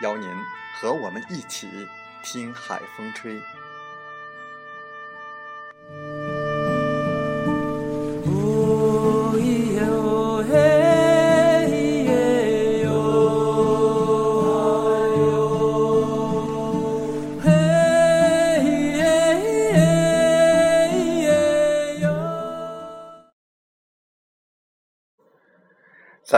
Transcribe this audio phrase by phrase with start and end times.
[0.00, 0.28] 邀您
[0.74, 1.88] 和我们一起
[2.22, 3.40] 听海风吹。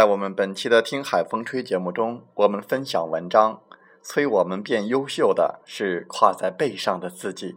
[0.02, 3.60] 在我们本期的《听海风吹》节目中，我们分享文章：
[4.02, 7.54] 催我们变优秀的是跨在背上的自己。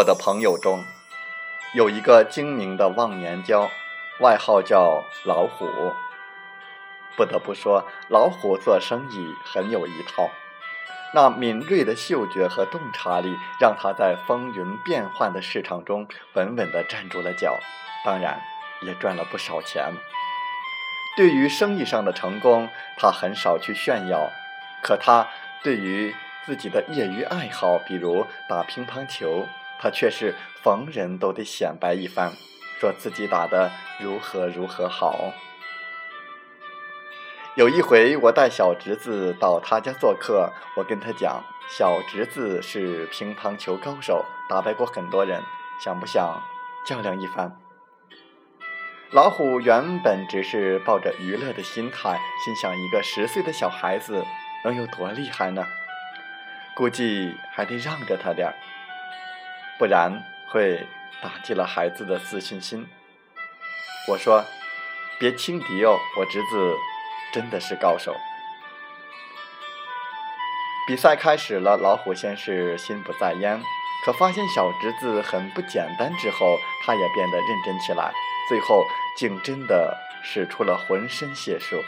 [0.00, 0.82] 我的朋友中，
[1.74, 3.70] 有一个精明的忘年交，
[4.20, 5.92] 外号叫老虎。
[7.18, 10.30] 不得不说，老虎做生意很有一套。
[11.12, 17.58] 那敏锐的嗅觉和洞察力，让他在风云变幻的市场中稳稳地站住了脚，
[18.02, 18.40] 当然
[18.80, 19.92] 也赚了不少钱。
[21.14, 24.30] 对于生意上的成功，他很少去炫耀，
[24.82, 25.28] 可他
[25.62, 26.14] 对于
[26.46, 29.46] 自己的业余爱好，比如打乒乓球。
[29.82, 32.32] 他却是逢人都得显摆一番，
[32.78, 35.32] 说自己打得如何如何好。
[37.56, 41.42] 有一回，我带小侄子到他家做客，我跟他讲，
[41.78, 45.42] 小侄子是乒乓球高手，打败过很多人，
[45.82, 46.42] 想不想
[46.86, 47.56] 较量一番？
[49.10, 54.24] 老虎原本只是抱着娱乐的心态，心想一个十岁的小孩子
[54.62, 55.66] 能有多厉害呢？
[56.76, 58.54] 估计还得让着他点儿。
[59.80, 60.86] 不然会
[61.22, 62.86] 打击了孩子的自信心。
[64.08, 64.44] 我说
[65.18, 66.76] ：“别轻敌哦，我侄子
[67.32, 68.14] 真的是高手。”
[70.86, 73.62] 比赛开始了，老虎先是心不在焉，
[74.04, 78.12] 可发现小侄子很不简单之后，他也变得认真起来。
[78.50, 78.84] 最后
[79.16, 81.82] 竟真的使出了浑身解数，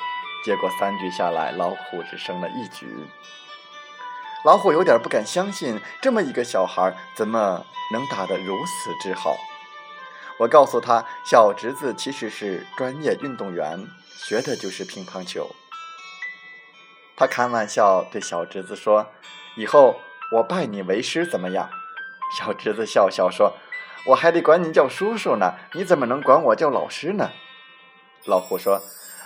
[0.46, 2.86] 结果三局下来，老虎只胜了一局。
[4.44, 9.36] 老虎有点不敢相信，这么一个小孩怎么能打得如此之好？
[10.38, 13.86] 我告诉他，小侄子其实是专业运动员，
[14.16, 15.48] 学的就是乒乓球。
[17.16, 19.06] 他开玩笑对小侄子说
[19.54, 20.00] ：“以后
[20.32, 21.70] 我拜你为师怎么样？”
[22.36, 23.52] 小侄子笑笑说
[24.08, 27.30] ：“我还得管你叫叔叔呢，你怎么能管我叫老师呢？”
[28.26, 28.80] 老虎说：“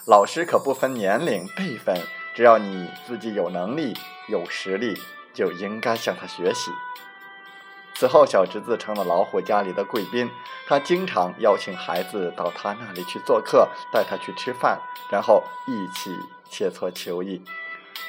[0.07, 2.03] 老师可不分年龄辈分。”
[2.37, 3.97] 只要你自己有能力、
[4.29, 5.01] 有实力，
[5.33, 6.71] 就应该向他学习。
[7.95, 10.31] 此后，小侄子成了老虎家里的贵宾，
[10.67, 14.79] 他经常邀请孩子到他那里去做客，带他去吃饭，
[15.11, 16.15] 然后一起
[16.51, 17.43] 切磋球艺。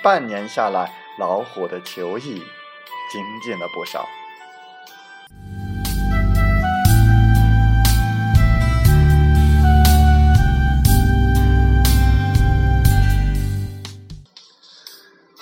[0.03, 2.43] 半年下来，老虎的球艺
[3.09, 4.05] 精进了不少。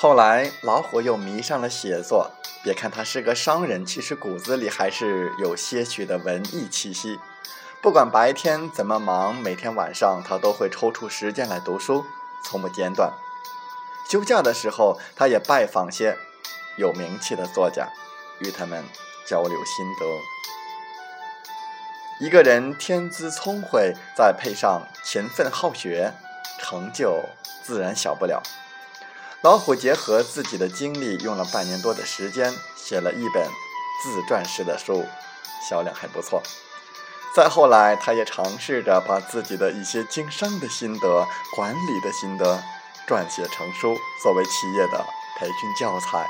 [0.06, 2.30] 后来，老虎又迷上了写作。
[2.64, 7.20] 别看他是个商人，其实骨子里还是有些许的文艺气息。
[7.82, 12.06] 不管白天怎么忙，每天晚上他都会抽出时间来读书，
[12.44, 13.12] 从不间断。
[14.08, 16.16] 休假的时候，他也拜访些
[16.78, 17.90] 有名气的作家，
[18.38, 18.86] 与他们
[19.28, 20.06] 交流心得。
[22.24, 26.14] 一个人天资聪慧，再配上勤奋好学，
[26.60, 27.24] 成就
[27.64, 28.44] 自然小不了。
[29.46, 33.48] 老虎结合自己的经历，用了半年多的时间，写了一本
[34.02, 35.06] 自传式的书，
[35.70, 36.42] 销量还不错。
[37.36, 42.64] 再后来，他也尝试着把自己的一些经商的心得、管理的心得
[43.08, 45.06] 撰写成书，作为企业的
[45.38, 46.28] 培训教材。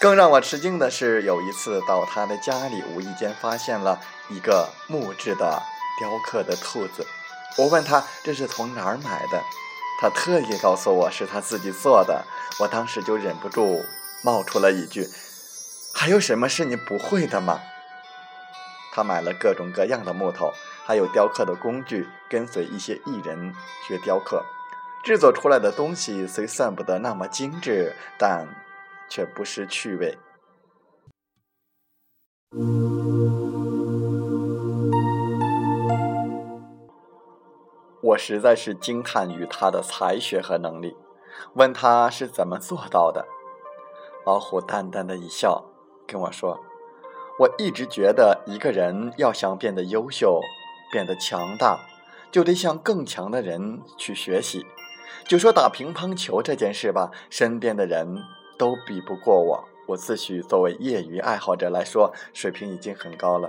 [0.00, 4.00] 更让我吃惊的是，有一次到他的家里，无意间发现了
[4.30, 5.62] 一个木质的
[5.98, 7.06] 雕刻的兔子。
[7.58, 9.44] 我问他这是从哪儿买的，
[10.02, 12.24] 他特意告诉我是他自己做的。
[12.58, 13.84] 我当时就忍不住
[14.24, 15.06] 冒出了一句
[15.94, 17.60] ：“还有什么是你不会的吗？”
[18.92, 20.50] 他买了各种各样的木头，
[20.84, 23.54] 还有雕刻的工具，跟随一些艺人
[23.86, 24.44] 学雕刻，
[25.04, 28.48] 制作出来的东西虽算不得那么精致，但
[29.08, 30.18] 却不失趣味。
[38.02, 40.96] 我实在是惊叹于他的才学和能力，
[41.54, 43.26] 问他是怎么做到的。
[44.26, 45.64] 老虎淡淡的一笑，
[46.04, 46.58] 跟我说
[47.38, 50.40] ：“我一直觉得，一个人要想变得优秀、
[50.90, 51.78] 变得强大，
[52.32, 54.66] 就得向更强的人去学习。
[55.28, 58.18] 就说打乒乓球这件事吧，身边的人
[58.58, 59.64] 都比不过我。
[59.86, 63.48] 我自诩作为业余爱好者来说，水平已经很高了。”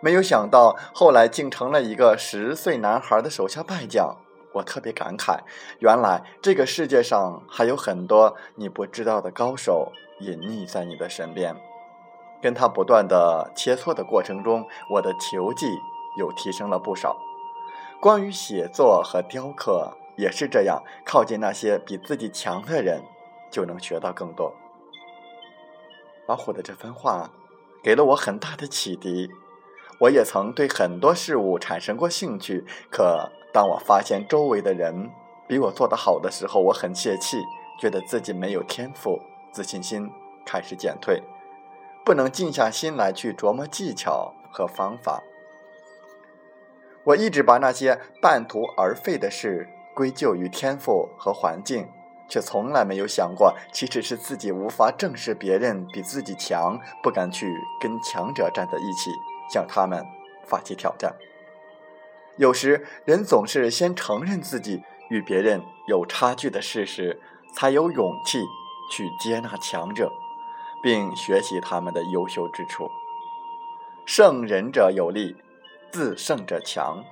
[0.00, 4.16] 没有想到，后来竟成了一个十岁男孩的手下败将。
[4.54, 5.40] 我特别感慨，
[5.78, 9.90] 原来这个世界上还有很多你不知道的高手
[10.20, 11.56] 隐匿在你的身边。
[12.42, 15.66] 跟他不断的切磋的过程中，我的球技
[16.18, 17.16] 又提升了不少。
[18.00, 23.02] 关于写作和雕刻也是这样，靠近那些比自己强的人，
[23.50, 24.52] 就能学到更多。
[26.26, 27.30] 老虎的这番话，
[27.82, 29.30] 给了我很大的启迪。
[30.02, 35.08] 我也曾对很多事物产生过兴趣，可当我发现周围的人
[35.46, 37.40] 比我做得好的时候，我很泄气，
[37.78, 39.20] 觉得自己没有天赋，
[39.52, 40.10] 自信心
[40.44, 41.22] 开始减退，
[42.04, 45.22] 不能静下心来去琢磨技巧和方法。
[47.04, 51.86] 我一直把那些半途而废的事归咎于天赋和环境，
[52.28, 57.46] 却从来没有想过，其实是自己无法正视别人比自己强，不敢去
[57.80, 59.12] 跟强者站在一起。
[59.50, 60.04] 向他们
[60.46, 61.14] 发起挑战。
[62.36, 67.20] 有时，人总是先承认自己与别人有差距的事实，
[67.54, 68.42] 才有勇气
[68.90, 70.10] 去接纳强者，
[70.82, 72.90] 并学习他们的优秀之处。
[74.06, 75.36] 胜人者有力，
[75.90, 77.04] 自胜者强。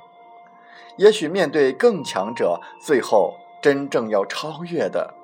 [0.96, 5.14] 也许面对更强者，最后真正要超越的，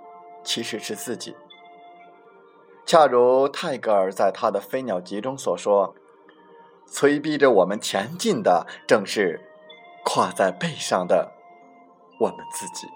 [0.45, 1.35] 其实是自己。
[2.85, 5.95] 恰如泰戈尔在他的《飞鸟集》中所说。
[6.87, 9.41] 催逼着我们前进的，正是
[10.05, 11.33] 跨在背上的
[12.21, 12.87] 我们自己。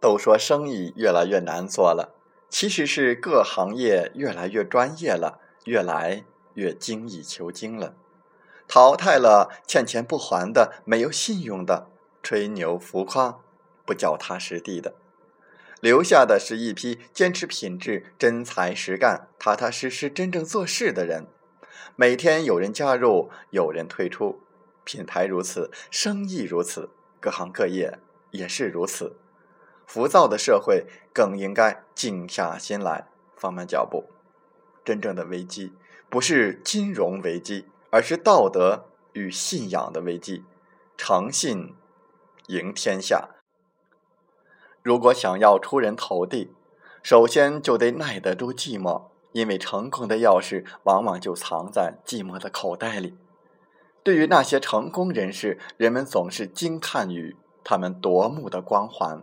[0.00, 2.16] 都说生意越来越难做了，
[2.48, 6.24] 其实是各行业越来越专业了，越来。
[6.54, 7.94] 越精益求精了，
[8.68, 11.88] 淘汰了欠钱不还的、没有信用的、
[12.22, 13.40] 吹牛浮夸、
[13.84, 14.94] 不脚踏实地的，
[15.80, 21.26] 留下的是一批坚持品质、真才实干、踏踏实实、真正做事的人。
[21.96, 24.40] 每天有人加入，有人退出，
[24.84, 26.90] 品牌如此，生意如此，
[27.20, 27.98] 各行各业
[28.30, 29.16] 也是如此。
[29.86, 34.08] 浮躁的社会更应该静下心来，放慢脚步。
[34.84, 35.74] 真正的危机。
[36.12, 40.44] 不是金融危机，而是道德与信仰的危机。
[40.98, 41.74] 诚信
[42.48, 43.30] 赢天下。
[44.82, 46.52] 如果想要出人头地，
[47.02, 53.16] 首先就得耐得住寂寞，因为成功的钥匙往往就藏在寂寞的口袋里。
[54.02, 59.22] 对于那些成功人士，人们总是惊叹于他们夺目的光环，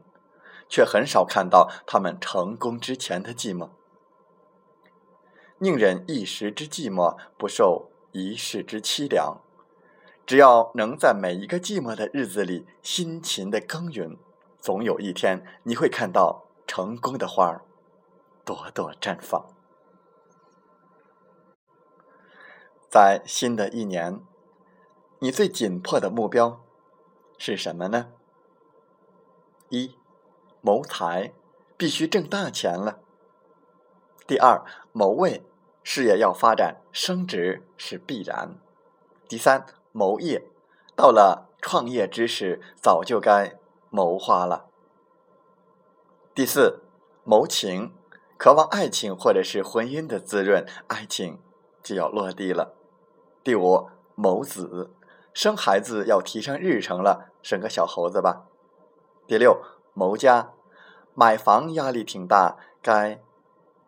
[0.67, 3.69] 却很少看到他们成功之前的寂寞。
[5.61, 9.41] 宁忍一时之寂寞，不受一世之凄凉。
[10.25, 14.17] 只要能在每一个寂寞的日子里辛勤的耕耘，
[14.61, 17.65] 总有一天你会看到成功的花儿
[18.45, 19.47] 朵朵绽放。
[22.89, 24.21] 在新的一年，
[25.19, 26.63] 你最紧迫的目标
[27.37, 28.13] 是什么呢？
[29.67, 29.95] 一，
[30.61, 31.33] 谋财，
[31.75, 32.99] 必须挣大钱了。
[34.25, 34.63] 第二，
[34.93, 35.43] 谋位。
[35.91, 38.59] 事业要发展升职是必然。
[39.27, 40.43] 第三，谋业，
[40.95, 43.57] 到了创业之时，早就该
[43.89, 44.67] 谋划了。
[46.35, 46.83] 第四，
[47.23, 47.91] 谋情，
[48.37, 51.41] 渴望爱情或者是婚姻的滋润，爱情
[51.81, 52.75] 就要落地了。
[53.43, 54.91] 第五，谋子，
[55.33, 58.45] 生孩子要提上日程了，生个小猴子吧。
[59.25, 59.59] 第六，
[59.95, 60.51] 谋家，
[61.15, 63.23] 买房压力挺大，该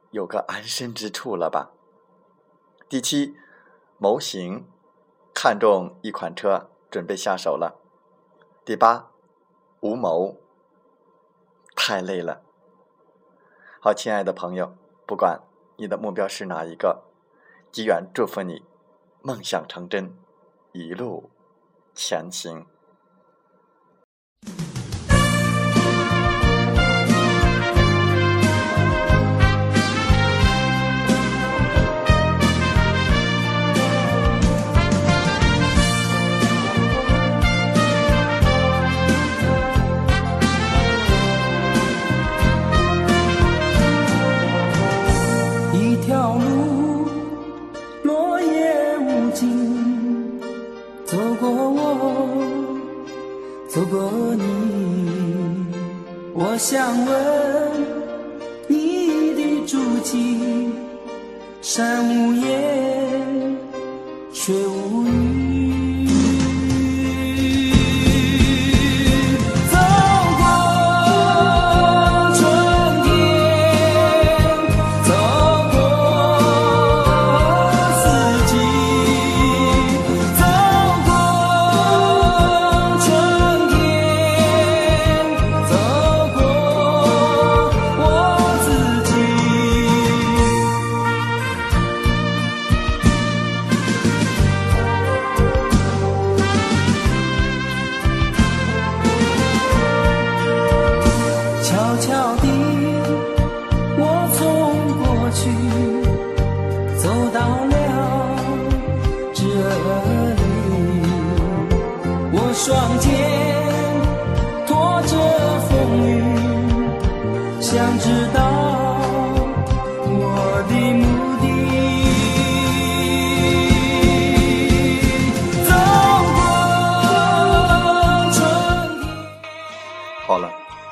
[0.09, 1.69] 有个安身之处了吧。
[2.91, 3.37] 第七，
[3.97, 4.67] 谋行，
[5.33, 7.79] 看中一款车，准备下手了。
[8.65, 9.11] 第八，
[9.79, 10.35] 无谋。
[11.73, 12.41] 太累了。
[13.79, 14.75] 好，亲爱的朋友，
[15.07, 15.41] 不管
[15.77, 17.05] 你的目标是哪一个，
[17.71, 18.65] 吉远祝福你，
[19.21, 20.13] 梦想成真，
[20.73, 21.29] 一路
[21.95, 22.65] 前行。
[61.73, 62.50] 山无言，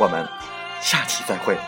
[0.00, 0.26] 我们
[0.80, 1.58] 下期再会。